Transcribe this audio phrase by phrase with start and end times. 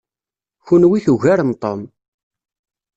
[0.65, 1.79] Kenwi tugarem Tom.